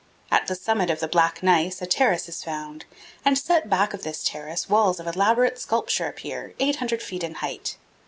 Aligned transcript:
At 0.31 0.47
the 0.47 0.55
summit 0.55 0.89
of 0.89 0.99
the 0.99 1.07
black 1.07 1.43
gneiss 1.43 1.79
a 1.79 1.85
terrace 1.85 2.27
is 2.27 2.43
found, 2.43 2.85
and, 3.23 3.37
set 3.37 3.69
back 3.69 3.93
of 3.93 4.01
this 4.01 4.23
terrace, 4.23 4.67
walls 4.67 4.99
of 4.99 5.05
elaborate 5.05 5.59
sculpture 5.59 6.07
appear, 6.07 6.55
800 6.59 7.03
feet 7.03 7.23
in 7.23 7.35
height. 7.35 7.77